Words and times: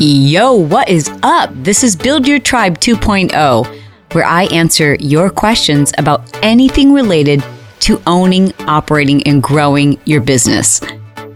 Yo, 0.00 0.54
what 0.54 0.88
is 0.88 1.10
up? 1.24 1.50
This 1.52 1.82
is 1.82 1.96
Build 1.96 2.28
Your 2.28 2.38
Tribe 2.38 2.78
2.0, 2.78 3.80
where 4.12 4.24
I 4.24 4.44
answer 4.44 4.94
your 5.00 5.28
questions 5.28 5.92
about 5.98 6.22
anything 6.40 6.92
related 6.92 7.44
to 7.80 8.00
owning, 8.06 8.52
operating, 8.60 9.26
and 9.26 9.42
growing 9.42 10.00
your 10.04 10.20
business. 10.20 10.80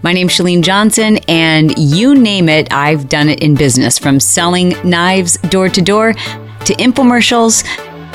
My 0.03 0.13
name's 0.13 0.35
Chalene 0.35 0.63
Johnson, 0.63 1.19
and 1.27 1.77
you 1.77 2.15
name 2.15 2.49
it, 2.49 2.73
I've 2.73 3.09
done 3.09 3.29
it 3.29 3.43
in 3.43 3.57
business 3.57 3.99
from 3.99 4.21
selling 4.21 4.77
knives 4.89 5.39
door 5.39 5.69
to 5.69 5.83
door 5.83 6.13
to 6.13 6.75
infomercials 6.75 7.65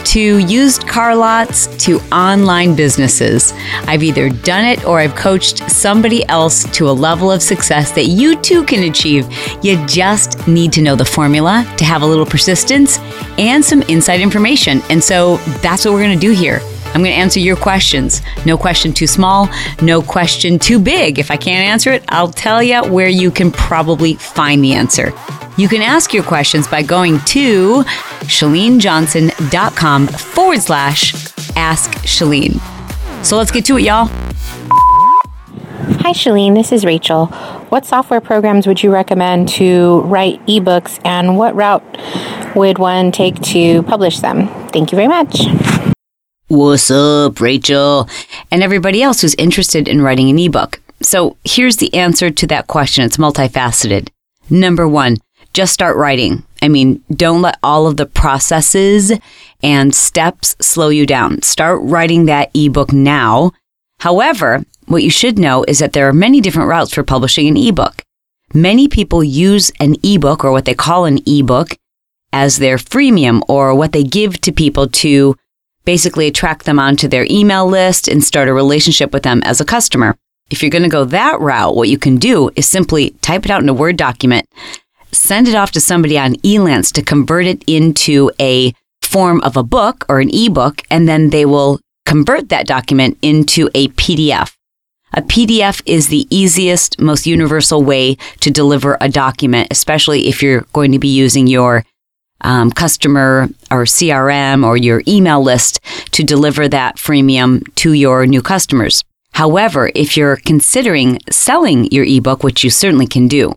to 0.07 0.37
used 0.37 0.87
car 0.87 1.15
lots 1.15 1.67
to 1.85 1.99
online 2.13 2.75
businesses. 2.75 3.53
I've 3.87 4.03
either 4.03 4.29
done 4.29 4.63
it 4.63 4.85
or 4.85 4.99
I've 4.99 5.15
coached 5.15 5.69
somebody 5.69 6.25
else 6.29 6.63
to 6.77 6.89
a 6.89 6.91
level 6.91 7.29
of 7.29 7.41
success 7.41 7.91
that 7.91 8.05
you 8.05 8.39
too 8.41 8.63
can 8.63 8.89
achieve. 8.89 9.27
You 9.61 9.85
just 9.85 10.47
need 10.47 10.71
to 10.73 10.81
know 10.81 10.95
the 10.95 11.03
formula 11.03 11.69
to 11.77 11.83
have 11.83 12.03
a 12.03 12.05
little 12.05 12.25
persistence 12.25 12.99
and 13.37 13.63
some 13.63 13.81
inside 13.83 14.21
information. 14.21 14.81
And 14.89 15.03
so 15.03 15.37
that's 15.61 15.83
what 15.83 15.93
we're 15.93 16.03
going 16.03 16.17
to 16.17 16.27
do 16.27 16.33
here. 16.33 16.61
I'm 16.93 17.03
going 17.03 17.13
to 17.13 17.21
answer 17.21 17.41
your 17.41 17.57
questions. 17.57 18.21
No 18.45 18.57
question 18.57 18.93
too 18.93 19.07
small, 19.07 19.49
no 19.81 20.01
question 20.01 20.57
too 20.57 20.79
big. 20.79 21.19
If 21.19 21.31
I 21.31 21.35
can't 21.35 21.67
answer 21.67 21.91
it, 21.91 22.03
I'll 22.07 22.31
tell 22.31 22.63
you 22.63 22.81
where 22.83 23.09
you 23.09 23.29
can 23.29 23.51
probably 23.51 24.13
find 24.13 24.63
the 24.63 24.73
answer. 24.73 25.13
You 25.57 25.67
can 25.67 25.81
ask 25.81 26.13
your 26.13 26.23
questions 26.23 26.67
by 26.67 26.83
going 26.83 27.19
to 27.19 27.83
chalenejohnson.com 28.27 30.07
forward 30.07 30.61
slash 30.61 31.13
ask 31.55 31.91
Chalene. 32.03 32.59
So 33.25 33.37
let's 33.37 33.51
get 33.51 33.65
to 33.65 33.77
it, 33.77 33.83
y'all. 33.83 34.09
Hi, 35.99 36.13
Chalene. 36.13 36.53
This 36.53 36.71
is 36.71 36.85
Rachel. 36.85 37.27
What 37.69 37.85
software 37.85 38.21
programs 38.21 38.65
would 38.65 38.81
you 38.81 38.91
recommend 38.93 39.49
to 39.49 40.01
write 40.01 40.45
ebooks, 40.45 41.01
and 41.03 41.37
what 41.37 41.53
route 41.55 41.83
would 42.55 42.77
one 42.77 43.11
take 43.11 43.41
to 43.41 43.83
publish 43.83 44.19
them? 44.19 44.47
Thank 44.69 44.91
you 44.91 44.95
very 44.95 45.09
much. 45.09 45.41
What's 46.47 46.89
up, 46.89 47.41
Rachel? 47.41 48.07
And 48.51 48.63
everybody 48.63 49.03
else 49.03 49.19
who's 49.19 49.35
interested 49.35 49.89
in 49.89 50.01
writing 50.01 50.29
an 50.29 50.39
ebook. 50.39 50.79
So 51.01 51.35
here's 51.43 51.75
the 51.75 51.93
answer 51.93 52.29
to 52.29 52.47
that 52.47 52.67
question. 52.67 53.03
It's 53.03 53.17
multifaceted. 53.17 54.07
Number 54.49 54.87
one, 54.87 55.17
just 55.53 55.73
start 55.73 55.97
writing. 55.97 56.43
I 56.61 56.69
mean, 56.69 57.03
don't 57.11 57.41
let 57.41 57.59
all 57.63 57.87
of 57.87 57.97
the 57.97 58.05
processes 58.05 59.11
and 59.63 59.93
steps 59.93 60.55
slow 60.59 60.89
you 60.89 61.05
down. 61.05 61.41
Start 61.41 61.79
writing 61.83 62.25
that 62.25 62.51
ebook 62.53 62.91
now. 62.91 63.51
However, 63.99 64.65
what 64.87 65.03
you 65.03 65.09
should 65.09 65.37
know 65.37 65.65
is 65.67 65.79
that 65.79 65.93
there 65.93 66.07
are 66.07 66.13
many 66.13 66.41
different 66.41 66.69
routes 66.69 66.93
for 66.93 67.03
publishing 67.03 67.47
an 67.47 67.57
ebook. 67.57 68.03
Many 68.53 68.87
people 68.87 69.23
use 69.23 69.71
an 69.79 69.95
ebook 70.03 70.43
or 70.43 70.51
what 70.51 70.65
they 70.65 70.73
call 70.73 71.05
an 71.05 71.19
ebook 71.25 71.77
as 72.31 72.57
their 72.57 72.77
freemium 72.77 73.41
or 73.47 73.75
what 73.75 73.91
they 73.91 74.03
give 74.03 74.39
to 74.41 74.51
people 74.51 74.87
to 74.87 75.35
basically 75.85 76.27
attract 76.27 76.65
them 76.65 76.79
onto 76.79 77.07
their 77.07 77.25
email 77.29 77.65
list 77.65 78.07
and 78.07 78.23
start 78.23 78.47
a 78.47 78.53
relationship 78.53 79.13
with 79.13 79.23
them 79.23 79.41
as 79.43 79.59
a 79.59 79.65
customer. 79.65 80.15
If 80.49 80.61
you're 80.61 80.69
going 80.69 80.83
to 80.83 80.89
go 80.89 81.05
that 81.05 81.39
route, 81.39 81.75
what 81.75 81.89
you 81.89 81.97
can 81.97 82.17
do 82.17 82.51
is 82.55 82.67
simply 82.67 83.11
type 83.21 83.45
it 83.45 83.51
out 83.51 83.61
in 83.61 83.69
a 83.69 83.73
Word 83.73 83.97
document, 83.97 84.47
send 85.17 85.47
it 85.47 85.55
off 85.55 85.71
to 85.71 85.81
somebody 85.81 86.17
on 86.17 86.35
Elance 86.35 86.91
to 86.93 87.01
convert 87.01 87.45
it 87.45 87.63
into 87.67 88.31
a 88.39 88.73
form 89.01 89.41
of 89.41 89.57
a 89.57 89.63
book 89.63 90.05
or 90.07 90.19
an 90.19 90.29
ebook, 90.33 90.81
and 90.89 91.07
then 91.07 91.31
they 91.31 91.45
will 91.45 91.79
convert 92.05 92.49
that 92.49 92.67
document 92.67 93.17
into 93.21 93.69
a 93.73 93.87
PDF. 93.89 94.53
A 95.13 95.21
PDF 95.21 95.81
is 95.85 96.09
the 96.09 96.27
easiest, 96.29 96.99
most 96.99 97.25
universal 97.25 97.81
way 97.81 98.15
to 98.41 98.51
deliver 98.51 98.97
a 99.01 99.09
document, 99.09 99.69
especially 99.71 100.27
if 100.27 100.43
you're 100.43 100.65
going 100.73 100.91
to 100.91 100.99
be 100.99 101.07
using 101.07 101.47
your 101.47 101.85
um, 102.41 102.69
customer 102.71 103.49
or 103.71 103.85
CRM 103.85 104.65
or 104.65 104.77
your 104.77 105.01
email 105.07 105.41
list 105.41 105.79
to 106.11 106.23
deliver 106.23 106.67
that 106.67 106.97
freemium 106.97 107.63
to 107.75 107.93
your 107.93 108.25
new 108.25 108.41
customers. 108.41 109.03
However, 109.31 109.91
if 109.95 110.17
you're 110.17 110.37
considering 110.37 111.19
selling 111.29 111.91
your 111.91 112.05
ebook, 112.05 112.43
which 112.43 112.63
you 112.63 112.69
certainly 112.69 113.07
can 113.07 113.27
do, 113.27 113.53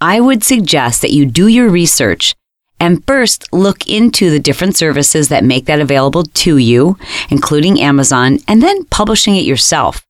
I 0.00 0.18
would 0.20 0.42
suggest 0.42 1.02
that 1.02 1.12
you 1.12 1.26
do 1.26 1.46
your 1.46 1.68
research 1.68 2.34
and 2.80 3.06
first 3.06 3.52
look 3.52 3.86
into 3.86 4.30
the 4.30 4.38
different 4.38 4.74
services 4.74 5.28
that 5.28 5.44
make 5.44 5.66
that 5.66 5.80
available 5.80 6.22
to 6.22 6.56
you, 6.56 6.96
including 7.28 7.80
Amazon, 7.80 8.38
and 8.48 8.62
then 8.62 8.84
publishing 8.86 9.36
it 9.36 9.44
yourself. 9.44 10.02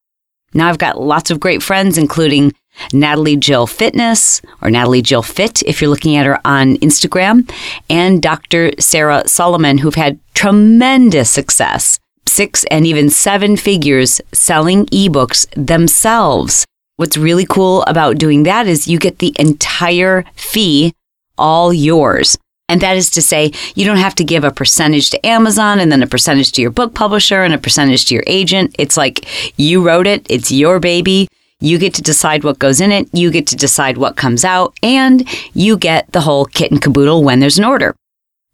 Now 0.55 0.69
I've 0.69 0.79
got 0.79 1.01
lots 1.01 1.33
of 1.33 1.41
great 1.41 1.63
friends, 1.63 1.99
including 1.99 2.53
Natalie 2.93 3.37
Jill 3.37 3.67
Fitness 3.67 4.41
or 4.63 4.71
Natalie 4.71 5.03
Jill 5.03 5.23
Fit 5.23 5.63
if 5.65 5.81
you're 5.81 5.91
looking 5.91 6.17
at 6.17 6.27
her 6.27 6.41
on 6.45 6.77
Instagram, 6.77 7.51
and 7.89 8.23
Dr. 8.23 8.71
Sara 8.79 9.27
Solomon, 9.27 9.79
who've 9.79 9.97
had 9.97 10.21
tremendous 10.35 11.31
success, 11.31 11.99
six 12.29 12.65
and 12.71 12.87
even 12.87 13.11
seven 13.11 13.57
figures 13.57 14.21
selling 14.33 14.87
ebooks 14.87 15.47
themselves. 15.55 16.65
What's 17.01 17.17
really 17.17 17.47
cool 17.47 17.83
about 17.85 18.19
doing 18.19 18.43
that 18.43 18.67
is 18.67 18.87
you 18.87 18.99
get 18.99 19.21
the 19.21 19.35
entire 19.39 20.27
fee 20.35 20.93
all 21.39 21.73
yours. 21.73 22.37
And 22.69 22.83
that 22.83 22.95
is 22.95 23.09
to 23.13 23.23
say, 23.23 23.53
you 23.75 23.87
don't 23.87 23.97
have 23.97 24.15
to 24.17 24.23
give 24.23 24.45
a 24.45 24.51
percentage 24.51 25.09
to 25.09 25.27
Amazon 25.27 25.81
and 25.81 25.91
then 25.91 26.03
a 26.03 26.07
percentage 26.07 26.53
to 26.53 26.61
your 26.61 26.71
book 26.71 26.93
publisher 26.93 27.43
and 27.43 27.55
a 27.55 27.59
percentage 27.59 28.05
to 28.05 28.15
your 28.15 28.25
agent. 28.27 28.77
It's 28.79 28.99
like 28.99 29.27
you 29.59 29.83
wrote 29.83 30.07
it, 30.07 30.27
it's 30.29 30.53
your 30.53 30.79
baby. 30.79 31.27
You 31.59 31.79
get 31.79 31.95
to 31.95 32.03
decide 32.03 32.45
what 32.45 32.59
goes 32.59 32.83
in 32.83 32.93
it, 32.93 33.09
you 33.15 33.31
get 33.31 33.47
to 33.47 33.57
decide 33.57 33.97
what 33.97 34.17
comes 34.17 34.45
out, 34.45 34.75
and 34.83 35.27
you 35.55 35.79
get 35.79 36.13
the 36.13 36.21
whole 36.21 36.45
kit 36.45 36.71
and 36.71 36.83
caboodle 36.83 37.25
when 37.25 37.41
there's 37.41 37.59
an 37.59 37.65
order. 37.65 37.97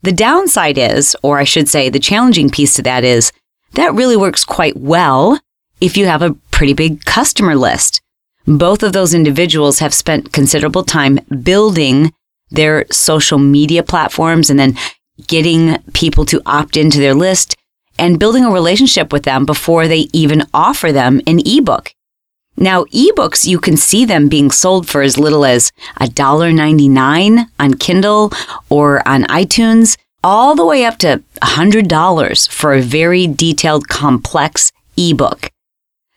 The 0.03 0.13
downside 0.13 0.79
is, 0.79 1.17
or 1.21 1.41
I 1.41 1.45
should 1.45 1.69
say, 1.69 1.89
the 1.89 1.99
challenging 1.99 2.51
piece 2.51 2.75
to 2.75 2.83
that 2.83 3.03
is, 3.03 3.33
that 3.73 3.93
really 3.93 4.17
works 4.17 4.45
quite 4.45 4.77
well 4.77 5.41
if 5.81 5.97
you 5.97 6.07
have 6.07 6.23
a 6.23 6.35
pretty 6.53 6.75
big 6.75 7.05
customer 7.05 7.57
list. 7.57 8.01
Both 8.47 8.83
of 8.83 8.93
those 8.93 9.13
individuals 9.13 9.81
have 9.81 9.93
spent 9.93 10.33
considerable 10.33 10.85
time 10.85 11.19
building 11.43 12.13
their 12.51 12.87
social 12.93 13.39
media 13.39 13.83
platforms 13.83 14.51
and 14.51 14.59
then 14.59 14.77
getting 15.27 15.79
people 15.95 16.25
to 16.27 16.41
opt 16.47 16.77
into 16.77 17.01
their 17.01 17.15
list 17.15 17.57
and 17.99 18.19
building 18.21 18.45
a 18.45 18.51
relationship 18.51 19.13
with 19.13 19.25
them 19.25 19.47
before 19.47 19.89
they 19.89 20.07
even 20.13 20.45
offer 20.55 20.93
them 20.93 21.21
an 21.27 21.41
ebook. 21.45 21.93
Now, 22.57 22.85
ebooks, 22.85 23.47
you 23.47 23.59
can 23.59 23.77
see 23.77 24.05
them 24.05 24.29
being 24.29 24.51
sold 24.51 24.89
for 24.89 25.03
as 25.03 25.19
little 25.19 25.45
as 25.45 25.73
$1.99 26.01 27.47
on 27.59 27.75
Kindle 27.75 28.33
or 28.71 29.07
on 29.07 29.25
iTunes, 29.25 29.99
all 30.25 30.55
the 30.55 30.65
way 30.65 30.85
up 30.85 30.99
to 30.99 31.23
$100 31.43 32.49
for 32.49 32.73
a 32.73 32.81
very 32.81 33.27
detailed, 33.27 33.89
complex 33.89 34.73
ebook. 34.97 35.51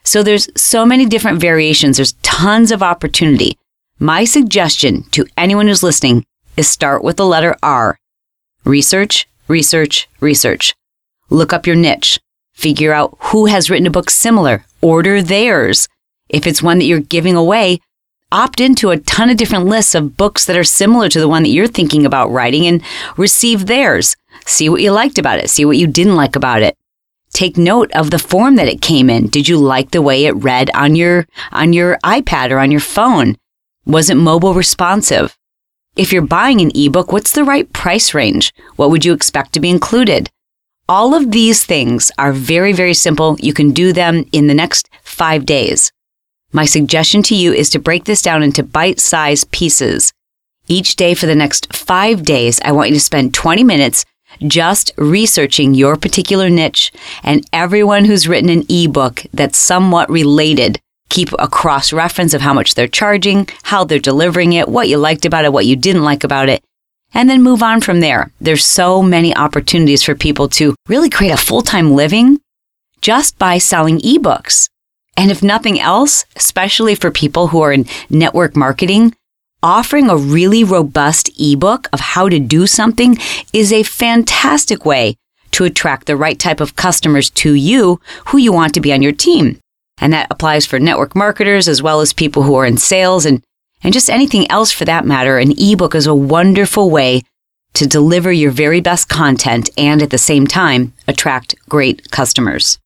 So 0.04 0.24
there's 0.24 0.50
so 0.56 0.86
many 0.86 1.06
different 1.06 1.40
variations. 1.40 1.98
There's 1.98 2.14
tons 2.24 2.72
of 2.72 2.82
opportunity. 2.82 3.58
My 4.00 4.24
suggestion 4.24 5.04
to 5.12 5.28
anyone 5.38 5.68
who's 5.68 5.84
listening 5.84 6.26
is 6.58 6.70
start 6.70 7.04
with 7.04 7.18
the 7.18 7.26
letter 7.26 7.56
R. 7.62 7.98
Research, 8.64 9.28
research, 9.48 10.08
research. 10.20 10.74
Look 11.30 11.54
up 11.54 11.68
your 11.68 11.76
niche. 11.76 12.20
Figure 12.54 12.94
out 12.94 13.18
who 13.20 13.46
has 13.46 13.70
written 13.70 13.88
a 13.88 13.92
book 13.92 14.10
similar. 14.10 14.66
Order 14.82 15.22
theirs. 15.22 15.88
If 16.30 16.48
it's 16.48 16.62
one 16.62 16.80
that 16.80 16.86
you're 16.86 17.00
giving 17.00 17.36
away, 17.36 17.80
opt 18.31 18.60
into 18.60 18.92
a 18.92 19.00
ton 19.00 19.30
of 19.30 19.38
different 19.38 19.66
lists 19.66 19.96
of 19.96 20.16
books 20.18 20.46
that 20.46 20.58
are 20.58 20.64
similar 20.64 21.10
to 21.10 21.20
the 21.20 21.28
one 21.28 21.44
that 21.44 21.50
you're 21.50 21.68
thinking 21.68 22.06
about 22.06 22.31
writing 22.31 22.68
and 22.68 22.84
receive 23.18 23.66
theirs. 23.66 24.16
See 24.46 24.70
what 24.70 24.81
you 24.81 24.92
liked 24.92 25.18
about 25.18 25.40
it. 25.40 25.50
See 25.50 25.66
what 25.66 25.78
you 25.78 25.88
didn't 25.88 26.16
like 26.16 26.36
about 26.36 26.62
it. 26.62 26.76
Take 27.34 27.58
note 27.58 27.92
of 27.94 28.12
the 28.12 28.20
form 28.20 28.56
that 28.56 28.68
it 28.68 28.82
came 28.82 29.10
in. 29.10 29.28
Did 29.28 29.48
you 29.48 29.58
like 29.58 29.92
the 29.92 30.02
way 30.02 30.26
it 30.26 30.36
read 30.36 30.70
on 30.74 30.96
your, 30.96 31.28
on 31.52 31.74
your 31.74 31.98
iPad 32.04 32.52
or 32.52 32.60
on 32.60 32.72
your 32.72 32.80
phone? 32.80 33.38
Was 33.86 34.10
it 34.10 34.16
mobile 34.16 34.54
responsive? 34.54 35.38
If 35.96 36.14
you're 36.14 36.22
buying 36.22 36.62
an 36.62 36.72
ebook, 36.76 37.12
what's 37.12 37.31
the 37.31 37.44
right 37.44 37.72
price 37.74 38.14
range? 38.14 38.54
What 38.76 38.90
would 38.90 39.06
you 39.06 39.14
expect 39.14 39.54
to 39.54 39.60
be 39.60 39.70
included? 39.70 40.30
All 40.88 41.14
of 41.14 41.31
these 41.31 41.66
things 41.66 42.12
are 42.18 42.34
very, 42.34 42.74
very 42.74 42.94
simple. 42.94 43.38
You 43.40 43.54
can 43.54 43.72
do 43.72 43.94
them 43.94 44.25
in 44.32 44.48
the 44.48 44.54
next 44.54 44.90
five 45.04 45.46
days. 45.46 45.92
My 46.52 46.66
suggestion 46.66 47.22
to 47.24 47.36
you 47.36 47.54
is 47.54 47.70
to 47.72 47.80
break 47.80 48.06
this 48.06 48.24
down 48.24 48.42
into 48.42 48.64
bite 48.64 49.00
sized 49.00 49.52
pieces. 49.52 50.12
Each 50.68 50.96
day 50.96 51.14
for 51.14 51.25
the 51.25 51.36
next 51.36 51.72
five 51.75 52.24
days, 52.24 52.60
I 52.64 52.72
want 52.72 52.90
you 52.90 52.96
to 52.96 53.02
spend 53.02 53.34
20 53.34 53.64
minutes 53.64 54.06
just 54.47 54.91
researching 54.97 55.74
your 55.74 55.95
particular 55.95 56.50
niche 56.50 56.91
and 57.24 57.45
everyone 57.53 58.06
who's 58.06 58.27
written 58.27 58.50
an 58.50 58.65
ebook 58.69 59.24
that's 59.33 59.57
somewhat 59.57 60.09
related. 60.09 60.80
Keep 61.09 61.30
a 61.39 61.47
cross 61.47 61.91
reference 61.91 62.33
of 62.33 62.41
how 62.41 62.53
much 62.53 62.75
they're 62.75 62.88
charging, 62.88 63.47
how 63.63 63.83
they're 63.83 64.00
delivering 64.00 64.53
it, 64.53 64.69
what 64.69 64.89
you 64.89 64.97
liked 64.97 65.25
about 65.25 65.45
it, 65.45 65.53
what 65.53 65.65
you 65.65 65.75
didn't 65.75 66.03
like 66.03 66.24
about 66.24 66.50
it, 66.50 66.63
and 67.13 67.30
then 67.30 67.41
move 67.41 67.63
on 67.63 67.81
from 67.81 68.00
there. 68.00 68.31
There's 68.39 68.65
so 68.65 69.01
many 69.01 69.36
opportunities 69.36 70.03
for 70.03 70.15
people 70.15 70.47
to 70.50 70.75
really 70.88 71.09
create 71.09 71.31
a 71.31 71.38
full 71.38 71.62
time 71.62 71.95
living 71.95 72.39
just 73.01 73.38
by 73.38 73.57
selling 73.57 74.00
ebooks. 74.00 74.69
And 75.18 75.31
if 75.31 75.44
nothing 75.44 75.80
else, 75.80 76.25
especially 76.36 76.95
for 76.95 77.12
people 77.12 77.47
who 77.47 77.62
are 77.62 77.74
in 77.74 77.86
network 78.09 78.56
marketing, 78.56 79.15
offering 79.62 80.10
a 80.10 80.18
really 80.18 80.64
robust 80.64 81.30
ebook 81.40 81.88
of 81.92 82.00
how 82.00 82.30
to 82.30 82.40
do 82.40 82.66
something 82.68 83.18
is 83.54 83.72
a 83.72 83.84
fantastic 83.84 84.86
way 84.86 85.16
to 85.52 85.66
attract 85.66 86.08
the 86.08 86.16
right 86.16 86.40
type 86.40 86.62
of 86.62 86.76
customers 86.76 87.30
to 87.30 87.54
you 87.54 88.00
who 88.28 88.38
you 88.38 88.54
want 88.54 88.74
to 88.74 88.82
be 88.82 88.94
on 88.94 89.02
your 89.02 89.12
team. 89.12 89.60
And 90.00 90.14
that 90.14 90.28
applies 90.30 90.66
for 90.66 90.80
network 90.80 91.16
marketers 91.16 91.68
as 91.68 91.82
well 91.82 92.00
as 92.02 92.14
people 92.14 92.44
who 92.44 92.56
are 92.56 92.66
in 92.66 92.78
sales 92.78 93.26
and, 93.26 93.44
and 93.84 93.94
just 93.94 94.10
anything 94.10 94.50
else 94.50 94.72
for 94.72 94.86
that 94.86 95.06
matter. 95.06 95.38
An 95.38 95.54
ebook 95.58 95.96
is 95.96 96.08
a 96.08 96.16
wonderful 96.16 96.90
way 96.90 97.24
to 97.74 97.88
deliver 97.88 98.32
your 98.32 98.52
very 98.52 98.82
best 98.82 99.10
content 99.10 99.70
and 99.78 100.02
at 100.02 100.10
the 100.10 100.18
same 100.18 100.48
time 100.48 100.94
attract 101.08 101.56
great 101.68 102.12
customers. 102.12 102.80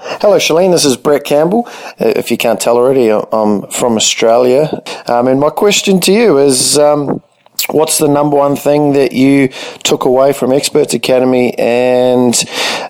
Hello, 0.00 0.36
Chalene. 0.36 0.70
This 0.70 0.84
is 0.84 0.96
Brett 0.96 1.24
Campbell. 1.24 1.66
Uh, 2.00 2.12
if 2.14 2.30
you 2.30 2.36
can't 2.36 2.60
tell 2.60 2.76
already, 2.76 3.10
I'm 3.10 3.66
from 3.68 3.96
Australia. 3.96 4.80
Um, 5.08 5.26
and 5.26 5.40
my 5.40 5.50
question 5.50 5.98
to 6.02 6.12
you 6.12 6.38
is 6.38 6.78
um, 6.78 7.20
what's 7.70 7.98
the 7.98 8.08
number 8.08 8.36
one 8.36 8.56
thing 8.56 8.94
that 8.94 9.12
you 9.12 9.48
took 9.82 10.04
away 10.04 10.32
from 10.32 10.52
Experts 10.52 10.94
Academy 10.94 11.56
and 11.58 12.34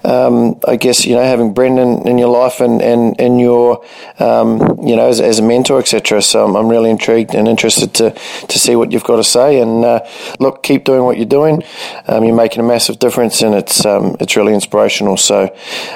um, 0.04 0.60
I 0.66 0.76
guess 0.76 1.04
you 1.04 1.14
know 1.14 1.22
having 1.22 1.52
Brendon 1.52 2.06
in 2.06 2.18
your 2.18 2.28
life 2.28 2.60
and 2.60 2.80
and, 2.80 3.20
and 3.20 3.40
your 3.40 3.84
um, 4.18 4.78
you 4.86 4.96
know 4.96 5.08
as, 5.08 5.20
as, 5.20 5.38
a 5.38 5.42
mentor 5.42 5.78
etc 5.80 6.22
so 6.22 6.44
I'm, 6.44 6.56
I'm, 6.56 6.68
really 6.68 6.90
intrigued 6.90 7.34
and 7.34 7.48
interested 7.48 7.94
to 7.94 8.10
to 8.10 8.58
see 8.58 8.76
what 8.76 8.92
you've 8.92 9.04
got 9.04 9.16
to 9.16 9.24
say. 9.24 9.60
And 9.60 9.84
uh, 9.84 10.06
look 10.38 10.62
keep 10.62 10.84
doing 10.84 11.02
what 11.02 11.16
you're 11.16 11.26
doing. 11.26 11.62
Um, 12.06 12.24
you're 12.24 12.34
making 12.34 12.60
a 12.60 12.66
massive 12.66 12.98
difference 12.98 13.42
and 13.42 13.54
it's 13.54 13.84
um, 13.84 14.16
it's 14.20 14.36
really 14.36 14.54
inspirational. 14.54 15.16
So 15.16 15.54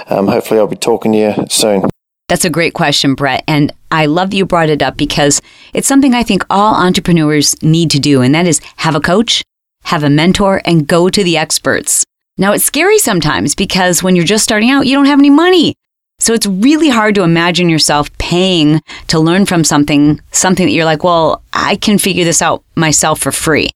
um, 0.08 0.28
hopefully 0.28 0.60
I'll 0.60 0.66
be 0.66 0.76
talking 0.76 1.12
to 1.12 1.18
you 1.18 1.46
soon 1.48 1.84
that's 2.32 2.46
a 2.46 2.50
great 2.50 2.72
question, 2.72 3.14
Brett. 3.14 3.44
And 3.46 3.74
I 3.90 4.06
love 4.06 4.32
you 4.32 4.46
brought 4.46 4.70
it 4.70 4.80
up 4.80 4.96
because 4.96 5.42
it's 5.74 5.86
something 5.86 6.14
I 6.14 6.22
think 6.22 6.46
all 6.48 6.74
entrepreneurs 6.74 7.62
need 7.62 7.90
to 7.90 8.00
do. 8.00 8.22
And 8.22 8.34
that 8.34 8.46
is 8.46 8.58
have 8.76 8.94
a 8.94 9.00
coach, 9.00 9.42
have 9.84 10.02
a 10.02 10.08
mentor, 10.08 10.62
and 10.64 10.88
go 10.88 11.10
to 11.10 11.22
the 11.22 11.36
experts. 11.36 12.06
Now, 12.38 12.52
it's 12.52 12.64
scary 12.64 12.96
sometimes 12.98 13.54
because 13.54 14.02
when 14.02 14.16
you're 14.16 14.24
just 14.24 14.44
starting 14.44 14.70
out, 14.70 14.86
you 14.86 14.96
don't 14.96 15.04
have 15.04 15.18
any 15.18 15.28
money. 15.28 15.74
So 16.20 16.32
it's 16.32 16.46
really 16.46 16.88
hard 16.88 17.14
to 17.16 17.22
imagine 17.22 17.68
yourself 17.68 18.10
paying 18.16 18.80
to 19.08 19.20
learn 19.20 19.44
from 19.44 19.62
something, 19.62 20.18
something 20.30 20.64
that 20.64 20.72
you're 20.72 20.86
like, 20.86 21.04
well, 21.04 21.42
I 21.52 21.76
can 21.76 21.98
figure 21.98 22.24
this 22.24 22.40
out 22.40 22.64
myself 22.76 23.20
for 23.20 23.30
free. 23.30 23.68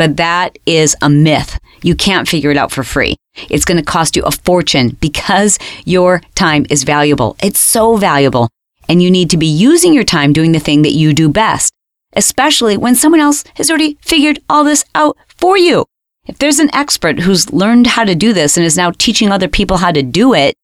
But 0.00 0.16
that 0.16 0.58
is 0.64 0.96
a 1.02 1.10
myth. 1.10 1.60
You 1.82 1.94
can't 1.94 2.26
figure 2.26 2.50
it 2.50 2.56
out 2.56 2.72
for 2.72 2.82
free. 2.82 3.16
It's 3.50 3.66
going 3.66 3.76
to 3.76 3.84
cost 3.84 4.16
you 4.16 4.22
a 4.22 4.30
fortune 4.30 4.96
because 4.98 5.58
your 5.84 6.22
time 6.34 6.64
is 6.70 6.84
valuable. 6.84 7.36
It's 7.42 7.60
so 7.60 7.98
valuable. 7.98 8.48
And 8.88 9.02
you 9.02 9.10
need 9.10 9.28
to 9.28 9.36
be 9.36 9.46
using 9.46 9.92
your 9.92 10.04
time 10.04 10.32
doing 10.32 10.52
the 10.52 10.58
thing 10.58 10.80
that 10.82 10.94
you 10.94 11.12
do 11.12 11.28
best, 11.28 11.74
especially 12.16 12.78
when 12.78 12.94
someone 12.94 13.20
else 13.20 13.44
has 13.56 13.68
already 13.68 13.98
figured 14.00 14.38
all 14.48 14.64
this 14.64 14.86
out 14.94 15.18
for 15.28 15.58
you. 15.58 15.84
If 16.26 16.38
there's 16.38 16.60
an 16.60 16.74
expert 16.74 17.18
who's 17.18 17.52
learned 17.52 17.88
how 17.88 18.04
to 18.04 18.14
do 18.14 18.32
this 18.32 18.56
and 18.56 18.64
is 18.64 18.78
now 18.78 18.92
teaching 18.92 19.30
other 19.30 19.48
people 19.48 19.76
how 19.76 19.92
to 19.92 20.02
do 20.02 20.32
it, 20.32 20.54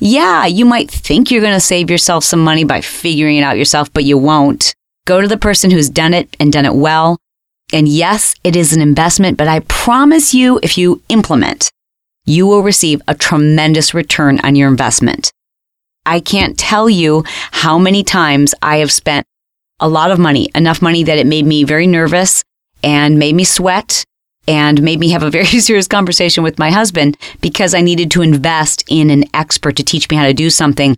yeah, 0.00 0.46
you 0.46 0.64
might 0.64 0.90
think 0.90 1.30
you're 1.30 1.42
going 1.42 1.52
to 1.52 1.60
save 1.60 1.90
yourself 1.90 2.24
some 2.24 2.42
money 2.42 2.64
by 2.64 2.80
figuring 2.80 3.36
it 3.36 3.42
out 3.42 3.58
yourself, 3.58 3.92
but 3.92 4.04
you 4.04 4.16
won't. 4.16 4.74
Go 5.04 5.20
to 5.20 5.28
the 5.28 5.36
person 5.36 5.70
who's 5.70 5.90
done 5.90 6.14
it 6.14 6.34
and 6.40 6.50
done 6.50 6.64
it 6.64 6.74
well 6.74 7.18
and 7.72 7.88
yes, 7.88 8.34
it 8.44 8.54
is 8.54 8.72
an 8.72 8.80
investment, 8.80 9.36
but 9.36 9.48
I 9.48 9.60
promise 9.60 10.32
you, 10.32 10.60
if 10.62 10.78
you 10.78 11.02
implement, 11.08 11.70
you 12.24 12.46
will 12.46 12.62
receive 12.62 13.02
a 13.08 13.14
tremendous 13.14 13.94
return 13.94 14.40
on 14.40 14.54
your 14.54 14.68
investment. 14.68 15.30
I 16.04 16.20
can't 16.20 16.56
tell 16.56 16.88
you 16.88 17.24
how 17.50 17.78
many 17.78 18.04
times 18.04 18.54
I 18.62 18.78
have 18.78 18.92
spent 18.92 19.26
a 19.80 19.88
lot 19.88 20.10
of 20.10 20.18
money, 20.18 20.48
enough 20.54 20.80
money 20.80 21.02
that 21.02 21.18
it 21.18 21.26
made 21.26 21.44
me 21.44 21.64
very 21.64 21.86
nervous 21.86 22.44
and 22.82 23.18
made 23.18 23.34
me 23.34 23.44
sweat 23.44 24.04
and 24.48 24.80
made 24.82 25.00
me 25.00 25.10
have 25.10 25.24
a 25.24 25.30
very 25.30 25.44
serious 25.60 25.88
conversation 25.88 26.44
with 26.44 26.58
my 26.58 26.70
husband 26.70 27.16
because 27.40 27.74
I 27.74 27.80
needed 27.80 28.10
to 28.12 28.22
invest 28.22 28.84
in 28.88 29.10
an 29.10 29.24
expert 29.34 29.76
to 29.76 29.82
teach 29.82 30.08
me 30.08 30.16
how 30.16 30.24
to 30.26 30.34
do 30.34 30.50
something. 30.50 30.96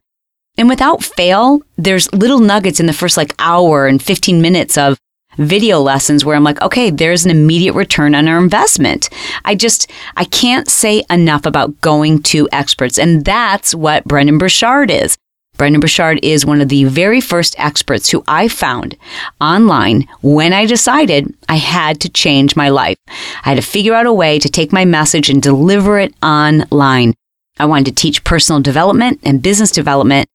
And 0.59 0.69
without 0.69 1.03
fail, 1.03 1.63
there's 1.77 2.13
little 2.13 2.41
nuggets 2.41 2.81
in 2.81 2.87
the 2.87 2.93
first 2.93 3.17
like 3.17 3.35
hour 3.39 3.87
and 3.87 4.03
15 4.03 4.43
minutes 4.43 4.77
of 4.77 4.99
video 5.39 5.81
lessons 5.81 6.25
where 6.25 6.37
I'm 6.37 6.45
like, 6.45 6.61
okay, 6.61 6.91
there's 6.91 7.25
an 7.25 7.31
immediate 7.31 7.75
return 7.75 8.15
on 8.15 8.29
our 8.29 8.39
investment. 8.39 9.09
I 9.45 9.55
just, 9.55 9.91
I 10.17 10.25
can't 10.25 10.69
say 10.69 11.05
enough 11.09 11.47
about 11.47 11.81
going 11.81 12.23
to 12.25 12.49
experts. 12.53 12.99
And 12.99 13.25
that's 13.25 13.75
what 13.75 14.05
Brendon 14.05 14.39
Burchard 14.39 14.91
is. 14.91 15.17
Brendon 15.57 15.81
Burchard 15.81 16.21
is 16.23 16.47
one 16.47 16.61
of 16.61 16.69
the 16.69 16.85
very 16.85 17.21
first 17.21 17.59
experts 17.59 18.11
who 18.11 18.23
I 18.29 18.47
found 18.47 18.97
online 19.41 20.07
when 20.21 20.53
I 20.53 20.67
decided 20.67 21.35
I 21.49 21.57
had 21.57 22.01
to 22.03 22.09
change 22.09 22.55
my 22.55 22.69
life. 22.69 22.97
I 23.09 23.51
had 23.51 23.57
to 23.57 23.63
figure 23.63 23.95
out 23.95 24.07
a 24.07 24.13
way 24.13 24.39
to 24.39 24.49
take 24.49 24.73
my 24.73 24.85
message 24.85 25.29
and 25.29 25.43
deliver 25.43 25.99
it 25.99 26.15
online. 26.23 27.15
I 27.59 27.65
wanted 27.65 27.87
to 27.87 28.01
teach 28.01 28.23
personal 28.23 28.61
development 28.61 29.19
and 29.25 29.43
business 29.43 29.73
development 29.73 30.29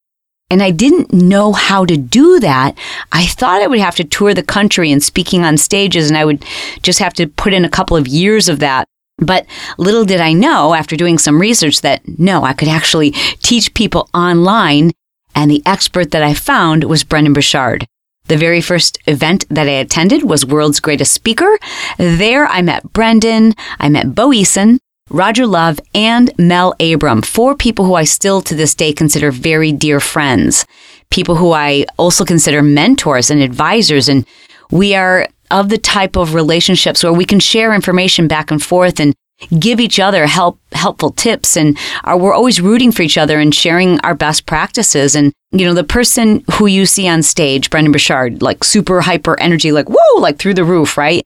and 0.50 0.62
I 0.62 0.72
didn't 0.72 1.12
know 1.12 1.52
how 1.52 1.86
to 1.86 1.98
do 1.98 2.40
that. 2.40 2.78
I 3.12 3.26
thought 3.26 3.62
I 3.62 3.68
would 3.68 3.80
have 3.80 3.96
to 3.96 4.04
tour 4.04 4.34
the 4.34 4.44
country 4.44 4.92
and 4.92 5.02
speaking 5.02 5.44
on 5.44 5.58
stages, 5.58 6.10
and 6.10 6.18
I 6.18 6.26
would 6.26 6.46
just 6.82 7.00
have 7.00 7.14
to 7.16 7.28
put 7.28 7.54
in 7.54 7.66
a 7.66 7.70
couple 7.70 7.98
of 7.98 8.08
years 8.08 8.50
of 8.50 8.60
that. 8.60 8.88
But 9.18 9.46
little 9.78 10.06
did 10.06 10.20
I 10.20 10.34
know 10.34 10.74
after 10.74 10.96
doing 10.96 11.18
some 11.18 11.40
research 11.40 11.82
that 11.82 12.02
no, 12.20 12.44
I 12.44 12.54
could 12.54 12.68
actually 12.68 13.12
teach 13.42 13.74
people 13.74 14.10
online. 14.14 14.92
And 15.36 15.50
the 15.50 15.64
expert 15.66 16.12
that 16.12 16.22
I 16.22 16.34
found 16.36 16.84
was 16.84 17.04
Brendon 17.04 17.34
Burchard. 17.34 17.88
The 18.26 18.38
very 18.38 18.62
first 18.62 18.98
event 19.08 19.46
that 19.50 19.68
I 19.68 19.72
attended 19.72 20.24
was 20.24 20.46
World's 20.46 20.80
Greatest 20.80 21.14
Speaker. 21.14 21.58
There 21.98 22.46
I 22.48 22.62
met 22.62 22.94
Brendon, 22.94 23.54
I 23.80 23.90
met 23.90 24.16
Bo 24.16 24.30
Eason, 24.30 24.78
Roger 25.14 25.46
Love, 25.46 25.80
and 25.94 26.32
Mel 26.40 26.74
Abraham, 26.80 27.22
four 27.22 27.56
people 27.56 27.86
who 27.86 27.94
I 27.94 28.04
still 28.04 28.42
to 28.42 28.56
this 28.56 28.74
day 28.74 28.92
consider 28.92 29.30
very 29.30 29.72
dear 29.72 30.00
friends, 30.00 30.66
people 31.12 31.36
who 31.36 31.52
I 31.52 31.86
also 31.98 32.26
consider 32.26 32.64
mentors 32.64 33.30
and 33.30 33.40
advisors. 33.40 34.10
And 34.10 34.26
we 34.72 34.96
are 34.96 35.28
of 35.52 35.70
the 35.70 35.78
type 35.78 36.16
of 36.16 36.34
relationships 36.34 37.04
where 37.04 37.14
we 37.14 37.26
can 37.26 37.40
share 37.40 37.76
information 37.76 38.28
back 38.28 38.50
and 38.50 38.62
forth 38.62 39.00
and 39.00 39.14
give 39.60 39.80
each 39.80 40.00
other 40.00 40.26
help 40.26 40.60
helpful 40.72 41.12
tips 41.12 41.56
and 41.58 41.78
are, 42.06 42.18
we're 42.18 42.34
always 42.34 42.60
rooting 42.60 42.92
for 42.92 43.04
each 43.04 43.18
other 43.18 43.40
and 43.40 43.54
sharing 43.54 44.00
our 44.00 44.16
best 44.16 44.48
practices. 44.48 45.16
And 45.16 45.32
you 45.52 45.66
know 45.66 45.76
the 45.76 45.84
person 45.84 46.44
who 46.54 46.66
you 46.66 46.86
see 46.88 47.08
on 47.08 47.22
stage 47.22 47.70
brendon 47.70 47.92
Burchard 47.92 48.42
like 48.42 48.64
super 48.64 49.02
hyper 49.02 49.40
energy 49.40 49.72
like 49.72 49.88
whoa 49.88 50.22
like 50.22 50.40
through 50.40 50.54
the 50.56 50.64
roof 50.64 50.98
right? 50.98 51.24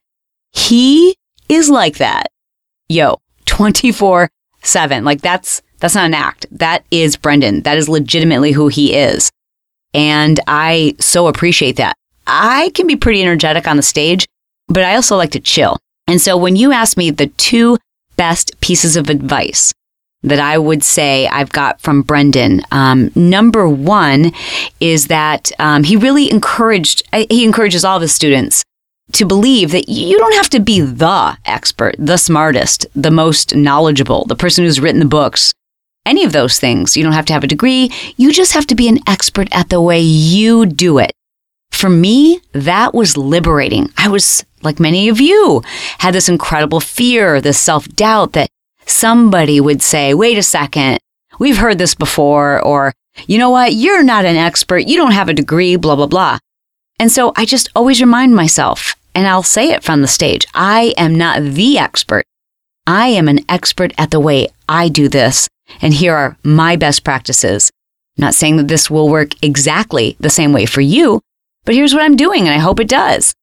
He 0.51 1.15
is 1.47 1.69
like 1.69 1.97
that. 1.97 2.27
Yo 2.89 3.19
24 3.47 4.29
7. 4.63 5.03
Like 5.03 5.21
that's, 5.21 5.61
that's 5.79 5.95
not 5.95 6.05
an 6.05 6.13
act. 6.13 6.45
That 6.51 6.83
is 6.91 7.15
Brendon. 7.15 7.61
That 7.61 7.77
is 7.77 7.89
legitimately 7.89 8.51
who 8.51 8.67
he 8.67 8.95
is. 8.95 9.31
And 9.93 10.39
I 10.47 10.95
so 10.99 11.27
appreciate 11.27 11.77
that. 11.77 11.95
I 12.27 12.71
can 12.75 12.87
be 12.87 12.95
pretty 12.95 13.21
energetic 13.21 13.67
on 13.67 13.77
the 13.77 13.83
stage, 13.83 14.27
but 14.67 14.83
I 14.83 14.95
also 14.95 15.15
like 15.15 15.31
to 15.31 15.39
chill. 15.39 15.77
And 16.07 16.21
so 16.21 16.37
when 16.37 16.55
you 16.55 16.71
ask 16.71 16.97
me 16.97 17.09
the 17.09 17.27
two 17.27 17.77
best 18.15 18.59
pieces 18.59 18.95
of 18.95 19.09
advice 19.09 19.73
that 20.23 20.39
I 20.39 20.57
would 20.57 20.83
say 20.83 21.27
I've 21.27 21.51
got 21.51 21.79
from 21.79 22.01
Brendon, 22.01 22.61
um, 22.71 23.11
number 23.15 23.67
one 23.69 24.31
is 24.79 25.07
that 25.07 25.51
um, 25.59 25.83
he 25.83 25.95
really 25.95 26.29
encouraged, 26.29 27.03
he 27.13 27.45
encourages 27.45 27.85
all 27.85 27.97
of 27.97 28.01
his 28.01 28.13
students 28.13 28.63
to 29.13 29.25
believe 29.25 29.71
that 29.71 29.89
you 29.89 30.17
don't 30.17 30.35
have 30.35 30.49
to 30.49 30.59
be 30.59 30.81
the 30.81 31.37
expert, 31.45 31.95
the 31.97 32.17
smartest, 32.17 32.85
the 32.95 33.11
most 33.11 33.55
knowledgeable, 33.55 34.25
the 34.25 34.35
person 34.35 34.63
who's 34.63 34.79
written 34.79 34.99
the 34.99 35.05
books, 35.05 35.53
any 36.05 36.23
of 36.23 36.33
those 36.33 36.59
things. 36.59 36.95
You 36.95 37.03
don't 37.03 37.13
have 37.13 37.25
to 37.27 37.33
have 37.33 37.43
a 37.43 37.47
degree. 37.47 37.91
You 38.15 38.31
just 38.31 38.53
have 38.53 38.67
to 38.67 38.75
be 38.75 38.87
an 38.87 38.99
expert 39.07 39.47
at 39.51 39.69
the 39.69 39.81
way 39.81 39.99
you 39.99 40.65
do 40.65 40.97
it. 40.97 41.11
For 41.71 41.89
me, 41.89 42.41
that 42.53 42.93
was 42.93 43.17
liberating. 43.17 43.91
I 43.97 44.07
was, 44.07 44.45
like 44.63 44.79
many 44.79 45.09
of 45.09 45.19
you, 45.19 45.61
had 45.99 46.13
this 46.13 46.29
incredible 46.29 46.79
fear, 46.79 47.39
this 47.39 47.59
self 47.59 47.87
doubt 47.89 48.33
that 48.33 48.49
somebody 48.85 49.59
would 49.61 49.81
say, 49.81 50.13
wait 50.13 50.37
a 50.37 50.43
second, 50.43 50.99
we've 51.39 51.57
heard 51.57 51.77
this 51.77 51.93
before, 51.93 52.61
or, 52.63 52.93
you 53.27 53.37
know 53.37 53.49
what, 53.49 53.73
you're 53.73 54.03
not 54.03 54.25
an 54.25 54.37
expert, 54.37 54.87
you 54.87 54.97
don't 54.97 55.11
have 55.11 55.29
a 55.29 55.33
degree, 55.33 55.75
blah, 55.75 55.95
blah, 55.95 56.07
blah. 56.07 56.39
And 56.99 57.11
so 57.11 57.31
I 57.35 57.45
just 57.45 57.69
always 57.75 58.01
remind 58.01 58.35
myself, 58.35 58.95
and 59.17 59.27
I'll 59.27 59.41
say 59.41 59.71
it 59.71 59.83
from 59.83 60.01
the 60.01 60.07
stage 60.07 60.45
I 60.53 60.93
am 60.95 61.15
not 61.15 61.41
the 61.41 61.79
expert. 61.79 62.23
I 62.85 63.07
am 63.07 63.27
an 63.27 63.39
expert 63.49 63.91
at 63.97 64.11
the 64.11 64.19
way 64.19 64.49
I 64.69 64.89
do 64.89 65.09
this, 65.09 65.49
and 65.81 65.91
here 65.91 66.15
are 66.15 66.37
my 66.43 66.75
best 66.75 67.03
practices. 67.03 67.71
not 68.19 68.35
saying 68.35 68.57
that 68.57 68.67
this 68.67 68.89
will 68.89 69.09
work 69.09 69.31
exactly 69.43 70.15
the 70.19 70.29
same 70.29 70.53
way 70.53 70.65
for 70.65 70.81
you, 70.81 71.21
but 71.65 71.73
here's 71.73 71.93
what 71.95 72.03
I'm 72.03 72.15
doing, 72.15 72.41
and 72.41 72.51
I 72.51 72.59
hope 72.59 72.79
it 72.79 72.87
does. 72.87 73.33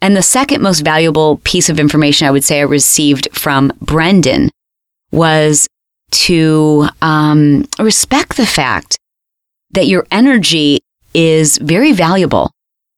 And 0.00 0.16
the 0.16 0.22
second 0.22 0.60
most 0.60 0.80
valuable 0.80 1.40
piece 1.44 1.70
of 1.70 1.78
information 1.78 2.26
I 2.26 2.32
would 2.32 2.44
say 2.44 2.58
I 2.58 2.64
received 2.64 3.28
from 3.32 3.72
Brendon 3.80 4.50
was 5.12 5.68
to 6.26 6.88
um, 7.00 7.68
respect 7.78 8.36
the 8.36 8.46
fact 8.46 8.96
that 9.70 9.86
your 9.86 10.04
energy 10.10 10.80
is 11.14 11.58
very 11.58 11.92
valuable 11.92 12.50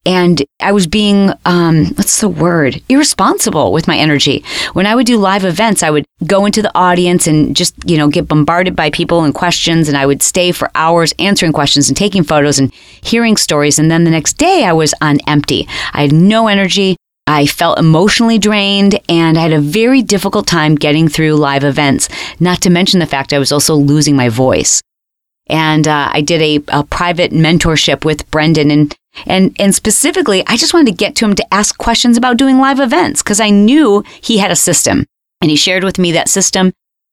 and 0.07 0.43
I 0.61 0.73
was 0.73 0.87
being, 0.87 1.31
um, 1.47 1.87
what's 1.95 2.21
the 2.21 2.29
word? 2.29 2.83
Irresponsible 2.89 3.73
with 3.73 3.89
my 3.89 3.97
energy. 3.97 4.45
When 4.75 4.87
I 4.87 4.95
would 4.95 5.07
do 5.07 5.17
live 5.17 5.45
events, 5.45 5.83
I 5.83 5.91
would 5.91 6.05
go 6.27 6.45
into 6.45 6.61
the 6.61 6.77
audience 6.77 7.27
and 7.27 7.57
just, 7.57 7.75
you 7.87 7.97
know, 7.97 8.09
get 8.09 8.29
bombarded 8.29 8.77
by 8.77 8.91
people 8.91 9.25
and 9.25 9.35
questions. 9.35 9.89
And 9.89 9.97
I 9.97 10.05
would 10.05 10.23
stay 10.23 10.53
for 10.53 10.71
hours 10.75 11.15
answering 11.19 11.53
questions 11.53 11.89
and 11.89 11.97
taking 11.97 12.23
photos 12.23 12.59
and 12.59 12.73
hearing 12.75 13.39
stories. 13.39 13.79
And 13.79 13.91
then 13.91 14.05
the 14.05 14.11
next 14.11 14.35
day 14.35 14.65
I 14.65 14.73
was 14.73 14.93
on 15.01 15.21
empty. 15.27 15.67
I 15.95 16.03
had 16.03 16.13
no 16.13 16.49
energy. 16.49 16.97
I 17.27 17.47
felt 17.47 17.79
emotionally 17.79 18.39
drained 18.39 19.01
and 19.09 19.39
I 19.39 19.41
had 19.41 19.53
a 19.55 19.61
very 19.61 20.03
difficult 20.03 20.47
time 20.47 20.75
getting 20.75 21.09
through 21.09 21.37
live 21.37 21.65
events, 21.65 22.11
not 22.39 22.61
to 22.63 22.71
mention 22.71 23.01
the 23.01 23.07
fact 23.07 23.33
I 23.33 23.39
was 23.39 23.51
also 23.51 23.75
losing 23.75 24.15
my 24.15 24.29
voice. 24.29 24.83
And 25.47 25.89
uh, 25.89 26.11
I 26.13 26.21
did 26.21 26.43
a, 26.43 26.79
a 26.79 26.85
private 26.85 27.33
mentorship 27.33 28.05
with 28.05 28.31
Brendon 28.31 28.71
and 28.71 28.95
and 29.27 29.55
and 29.59 29.75
specifically, 29.75 30.45
I 30.47 30.57
just 30.57 30.75
wanted 30.75 30.91
to 30.91 30.97
get 30.97 31.17
to 31.17 31.25
him 31.25 31.35
to 31.37 31.55
ask 31.55 31.77
questions 31.79 32.17
about 32.17 32.37
doing 32.37 32.59
live 32.59 32.81
events 32.81 33.23
because 33.23 33.41
I 33.41 33.51
knew 33.51 34.05
he 34.21 34.39
had 34.39 34.51
a 34.51 34.57
system, 34.57 35.07
and 35.41 35.51
he 35.51 35.57
shared 35.57 35.85
with 35.85 35.99
me 35.99 36.13
that 36.13 36.29
system. 36.29 36.73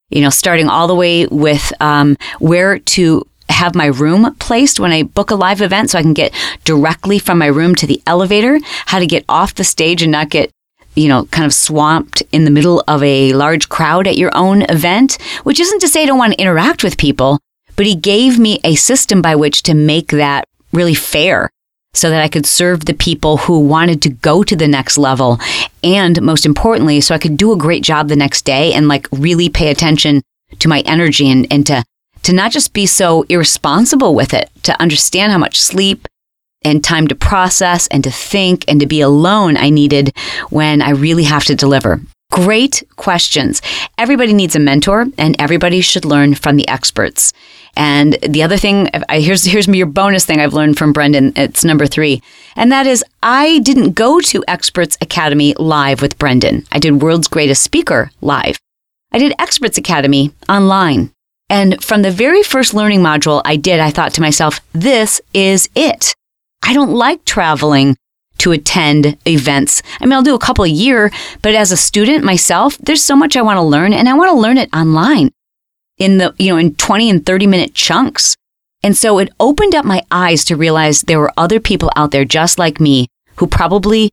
You 0.10 0.22
know, 0.22 0.30
starting 0.30 0.68
all 0.68 0.88
the 0.88 0.96
way 0.96 1.26
with 1.28 1.72
um, 1.80 2.18
where 2.40 2.80
to 2.80 3.26
have 3.48 3.76
my 3.76 3.86
room 3.86 4.36
placed 4.36 4.80
when 4.80 4.92
I 4.92 5.04
book 5.04 5.32
a 5.32 5.36
live 5.36 5.62
event, 5.62 5.92
so 5.92 6.00
I 6.00 6.02
can 6.02 6.14
get 6.14 6.34
directly 6.66 7.20
from 7.20 7.38
my 7.38 7.48
room 7.48 7.76
to 7.76 7.88
the 7.88 8.02
elevator. 8.06 8.60
How 8.88 9.00
to 9.00 9.08
get 9.08 9.24
off 9.30 9.56
the 9.56 9.64
stage 9.64 10.02
and 10.02 10.12
not 10.12 10.30
get 10.30 10.52
you 10.94 11.08
know, 11.08 11.24
kind 11.28 11.46
of 11.46 11.54
swamped 11.54 12.22
in 12.34 12.44
the 12.44 12.52
middle 12.52 12.84
of 12.86 13.02
a 13.02 13.32
large 13.32 13.70
crowd 13.70 14.08
at 14.08 14.18
your 14.18 14.32
own 14.36 14.64
event, 14.64 15.18
which 15.44 15.58
isn't 15.58 15.80
to 15.80 15.88
say 15.88 16.04
I 16.04 16.06
don't 16.06 16.18
want 16.18 16.34
to 16.34 16.42
interact 16.42 16.84
with 16.84 16.98
people, 16.98 17.40
but 17.78 17.86
he 17.86 17.96
gave 17.96 18.38
me 18.38 18.60
a 18.66 18.76
system 18.76 19.22
by 19.22 19.36
which 19.36 19.64
to 19.64 19.74
make 19.74 20.10
that 20.10 20.44
really 20.74 20.94
fair 20.94 21.50
so 21.94 22.10
that 22.10 22.22
I 22.22 22.28
could 22.28 22.46
serve 22.46 22.86
the 22.86 22.94
people 22.94 23.38
who 23.38 23.60
wanted 23.60 24.02
to 24.04 24.10
go 24.10 24.44
to 24.44 24.56
the 24.56 24.68
next 24.68 24.98
level. 24.98 25.40
And 25.84 26.22
most 26.22 26.46
importantly, 26.46 27.02
so 27.02 27.14
I 27.14 27.20
could 27.20 27.38
do 27.38 27.52
a 27.52 27.58
great 27.58 27.84
job 27.84 28.08
the 28.08 28.16
next 28.16 28.44
day 28.44 28.74
and 28.74 28.88
like 28.88 29.08
really 29.12 29.50
pay 29.50 29.70
attention 29.70 30.22
to 30.60 30.68
my 30.68 30.82
energy 30.82 31.30
and, 31.30 31.48
and 31.52 31.66
to, 31.68 31.84
to 32.24 32.34
not 32.34 32.52
just 32.52 32.74
be 32.74 32.86
so 32.86 33.24
irresponsible 33.24 34.16
with 34.16 34.34
it, 34.34 34.50
to 34.64 34.80
understand 34.82 35.32
how 35.32 35.38
much 35.38 35.60
sleep 35.60 36.08
and 36.64 36.84
time 36.84 37.08
to 37.08 37.16
process 37.16 37.88
and 37.88 38.04
to 38.04 38.12
think 38.12 38.64
and 38.68 38.80
to 38.80 38.86
be 38.86 39.02
alone 39.02 39.58
I 39.58 39.70
needed 39.70 40.16
when 40.50 40.82
I 40.82 40.92
really 40.92 41.24
have 41.24 41.46
to 41.46 41.56
deliver. 41.56 42.00
Great 42.32 42.82
questions. 42.96 43.62
Everybody 43.98 44.34
needs 44.34 44.56
a 44.56 44.60
mentor 44.60 45.06
and 45.18 45.36
everybody 45.38 45.82
should 45.82 46.06
learn 46.06 46.34
from 46.34 46.56
the 46.56 46.68
experts. 46.68 47.34
And 47.76 48.14
the 48.28 48.42
other 48.42 48.58
thing, 48.58 48.90
here's 49.10 49.46
here's 49.46 49.68
your 49.68 49.86
bonus 49.86 50.26
thing 50.26 50.40
I've 50.40 50.54
learned 50.54 50.78
from 50.78 50.94
Brendon. 50.94 51.34
It's 51.36 51.64
number 51.64 51.86
three, 51.86 52.22
and 52.56 52.72
that 52.72 52.88
is 52.88 53.04
I 53.22 53.60
didn't 53.60 53.94
go 53.94 54.20
to 54.20 54.44
Experts 54.48 54.98
Academy 55.02 55.54
live 55.58 56.02
with 56.02 56.18
Brendon. 56.18 56.66
I 56.72 56.80
did 56.80 57.02
World's 57.02 57.28
Greatest 57.28 57.64
Speaker 57.64 58.12
live. 58.22 58.58
I 59.12 59.20
did 59.20 59.34
Experts 59.38 59.78
Academy 59.78 60.34
online. 60.50 61.12
And 61.50 61.84
from 61.84 62.02
the 62.02 62.12
very 62.12 62.44
first 62.44 62.74
learning 62.74 63.02
module 63.02 63.42
I 63.44 63.58
did, 63.58 63.82
I 63.82 63.92
thought 63.92 64.14
to 64.14 64.22
myself, 64.22 64.62
this 64.72 65.20
is 65.34 65.70
it. 65.76 66.16
I 66.64 66.74
don't 66.74 66.94
like 66.94 67.26
traveling 67.26 67.98
to 68.42 68.52
attend 68.52 69.18
events. 69.28 69.84
I 70.00 70.06
mean, 70.06 70.14
I'll 70.14 70.24
do 70.24 70.36
a 70.36 70.40
couple 70.40 70.66
a 70.66 70.70
year, 70.70 71.12
but 71.42 71.54
as 71.54 71.72
a 71.72 71.78
student 71.78 72.24
myself, 72.24 72.78
there's 72.80 73.04
so 73.04 73.16
much 73.16 73.38
I 73.38 73.42
want 73.42 73.58
to 73.58 73.62
learn 73.62 73.94
and 73.94 74.10
I 74.10 74.14
want 74.14 74.30
to 74.30 74.38
learn 74.38 74.58
it 74.58 74.74
online 74.74 75.32
in 75.98 76.18
the, 76.18 76.34
you 76.40 76.52
know, 76.52 76.58
in 76.58 76.74
20 76.76 77.10
and 77.10 77.26
30 77.26 77.48
minute 77.48 77.74
chunks. 77.76 78.36
And 78.84 78.98
so 78.98 79.20
it 79.20 79.30
opened 79.40 79.76
up 79.76 79.86
my 79.86 80.02
eyes 80.10 80.44
to 80.46 80.56
realize 80.56 81.02
there 81.02 81.20
were 81.20 81.34
other 81.38 81.60
people 81.60 81.92
out 81.96 82.10
there 82.10 82.26
just 82.26 82.58
like 82.58 82.80
me 82.80 83.08
who 83.36 83.46
probably 83.46 84.10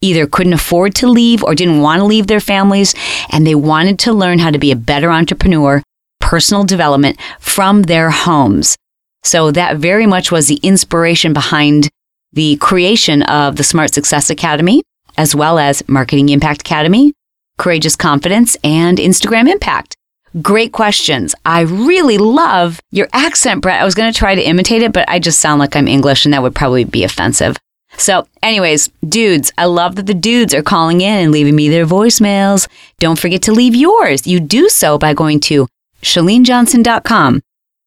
either 0.00 0.26
couldn't 0.26 0.52
afford 0.52 0.94
to 0.96 1.08
leave 1.08 1.42
or 1.42 1.54
didn't 1.54 1.80
want 1.80 2.00
to 2.00 2.04
leave 2.04 2.28
their 2.28 2.40
families 2.40 2.94
and 3.30 3.44
they 3.44 3.54
wanted 3.54 3.98
to 4.00 4.12
learn 4.12 4.38
how 4.38 4.50
to 4.50 4.58
be 4.58 4.70
a 4.70 4.76
better 4.76 5.10
entrepreneur, 5.10 5.82
personal 6.20 6.62
development 6.62 7.18
from 7.40 7.82
their 7.82 8.10
homes. 8.10 8.76
So 9.24 9.50
that 9.50 9.78
very 9.78 10.06
much 10.06 10.30
was 10.30 10.46
the 10.46 10.60
inspiration 10.62 11.32
behind 11.32 11.88
the 12.32 12.56
creation 12.56 13.22
of 13.22 13.56
the 13.56 13.64
Smart 13.64 13.94
Success 13.94 14.30
Academy, 14.30 14.82
as 15.16 15.34
well 15.34 15.58
as 15.58 15.86
Marketing 15.88 16.28
Impact 16.28 16.62
Academy, 16.62 17.12
Courageous 17.58 17.96
Confidence, 17.96 18.56
and 18.64 18.98
Instagram 18.98 19.50
Impact. 19.50 19.96
Great 20.40 20.72
questions. 20.72 21.34
I 21.44 21.60
really 21.60 22.16
love 22.16 22.80
your 22.90 23.08
accent, 23.12 23.60
Brett. 23.60 23.82
I 23.82 23.84
was 23.84 23.94
going 23.94 24.10
to 24.10 24.18
try 24.18 24.34
to 24.34 24.42
imitate 24.42 24.82
it, 24.82 24.92
but 24.92 25.06
I 25.08 25.18
just 25.18 25.40
sound 25.40 25.58
like 25.58 25.76
I'm 25.76 25.86
English 25.86 26.24
and 26.24 26.32
that 26.32 26.42
would 26.42 26.54
probably 26.54 26.84
be 26.84 27.04
offensive. 27.04 27.56
So, 27.98 28.26
anyways, 28.42 28.88
dudes, 29.06 29.52
I 29.58 29.66
love 29.66 29.96
that 29.96 30.06
the 30.06 30.14
dudes 30.14 30.54
are 30.54 30.62
calling 30.62 31.02
in 31.02 31.24
and 31.24 31.32
leaving 31.32 31.54
me 31.54 31.68
their 31.68 31.84
voicemails. 31.84 32.66
Don't 32.98 33.18
forget 33.18 33.42
to 33.42 33.52
leave 33.52 33.74
yours. 33.74 34.26
You 34.26 34.40
do 34.40 34.70
so 34.70 34.96
by 34.96 35.12
going 35.12 35.40
to 35.40 35.68
chalenejohnson.com 36.00 37.42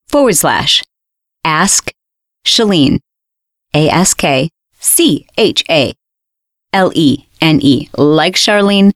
forward 0.07 0.35
slash 0.35 0.83
ask 1.43 1.91
Chalene, 2.45 2.99
A 3.75 3.89
S 3.89 4.15
K 4.15 4.49
C 4.79 5.27
H 5.37 5.63
A 5.69 5.93
L 6.73 6.91
E 6.95 7.25
N 7.41 7.59
E, 7.61 7.89
like 7.95 8.35
Charlene, 8.35 8.91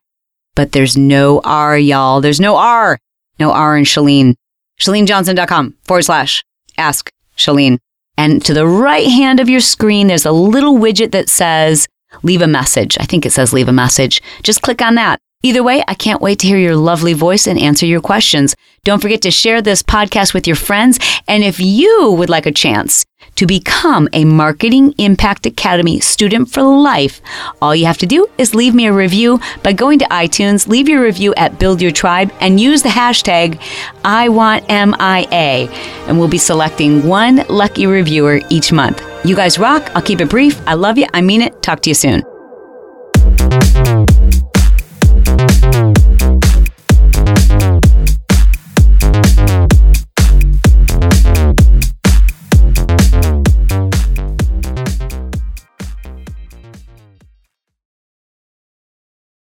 but 0.55 0.71
there's 0.71 0.97
no 0.97 1.39
R, 1.43 1.77
y'all. 1.77 2.19
There's 2.19 2.39
no 2.39 2.57
R. 2.57 2.99
No 3.39 3.51
R 3.51 3.77
in 3.77 3.85
Chalene. 3.85 4.35
ChaleneJohnson.com 4.79 5.75
forward 5.83 6.03
slash 6.03 6.43
ask 6.77 7.09
Chalene. 7.37 7.77
And 8.17 8.43
to 8.45 8.53
the 8.53 8.67
right 8.67 9.07
hand 9.07 9.39
of 9.39 9.47
your 9.47 9.61
screen, 9.61 10.07
there's 10.07 10.25
a 10.25 10.31
little 10.31 10.75
widget 10.75 11.11
that 11.11 11.29
says 11.29 11.87
leave 12.23 12.41
a 12.41 12.47
message. 12.47 12.97
I 12.99 13.05
think 13.05 13.25
it 13.25 13.31
says 13.31 13.53
leave 13.53 13.69
a 13.69 13.73
message. 13.73 14.21
Just 14.43 14.61
click 14.61 14.81
on 14.81 14.95
that. 14.95 15.19
Either 15.41 15.63
way, 15.63 15.81
I 15.87 15.93
can't 15.93 16.21
wait 16.21 16.39
to 16.39 16.47
hear 16.47 16.57
your 16.57 16.75
lovely 16.75 17.13
voice 17.13 17.47
and 17.47 17.57
answer 17.57 17.85
your 17.85 18.01
questions. 18.01 18.57
Don't 18.83 19.01
forget 19.01 19.21
to 19.21 19.31
share 19.31 19.61
this 19.61 19.81
podcast 19.81 20.33
with 20.33 20.45
your 20.45 20.57
friends. 20.57 20.99
And 21.29 21.45
if 21.45 21.61
you 21.61 22.11
would 22.11 22.29
like 22.29 22.45
a 22.45 22.51
chance 22.51 23.05
to 23.35 23.45
become 23.45 24.09
a 24.11 24.25
Marketing 24.25 24.93
Impact 24.97 25.45
Academy 25.45 26.01
student 26.01 26.51
for 26.51 26.61
life, 26.61 27.21
all 27.61 27.73
you 27.73 27.85
have 27.85 27.99
to 27.99 28.05
do 28.05 28.27
is 28.37 28.53
leave 28.53 28.75
me 28.75 28.87
a 28.87 28.91
review 28.91 29.39
by 29.63 29.71
going 29.71 29.97
to 29.99 30.05
iTunes, 30.07 30.67
leave 30.67 30.89
your 30.89 31.01
review 31.01 31.33
at 31.35 31.57
Build 31.57 31.81
Your 31.81 31.91
Tribe, 31.91 32.33
and 32.41 32.59
use 32.59 32.83
the 32.83 32.89
hashtag 32.89 33.61
IWantMIA. 34.03 35.69
And 36.09 36.19
we'll 36.19 36.27
be 36.27 36.37
selecting 36.37 37.07
one 37.07 37.45
lucky 37.47 37.87
reviewer 37.87 38.41
each 38.49 38.73
month. 38.73 39.01
You 39.23 39.37
guys 39.37 39.57
rock. 39.57 39.89
I'll 39.95 40.01
keep 40.01 40.19
it 40.19 40.29
brief. 40.29 40.59
I 40.67 40.73
love 40.73 40.97
you. 40.97 41.07
I 41.13 41.21
mean 41.21 41.41
it. 41.41 41.61
Talk 41.61 41.79
to 41.83 41.89
you 41.89 41.93
soon. 41.93 42.23